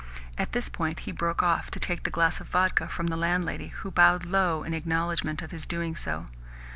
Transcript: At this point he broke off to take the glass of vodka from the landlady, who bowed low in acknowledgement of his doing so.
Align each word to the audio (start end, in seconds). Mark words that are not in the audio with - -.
At 0.35 0.53
this 0.53 0.67
point 0.67 1.01
he 1.01 1.11
broke 1.11 1.43
off 1.43 1.69
to 1.69 1.79
take 1.79 2.01
the 2.01 2.09
glass 2.09 2.39
of 2.41 2.47
vodka 2.47 2.87
from 2.87 3.05
the 3.05 3.15
landlady, 3.15 3.67
who 3.67 3.91
bowed 3.91 4.25
low 4.25 4.63
in 4.63 4.73
acknowledgement 4.73 5.43
of 5.43 5.51
his 5.51 5.67
doing 5.67 5.95
so. 5.95 6.25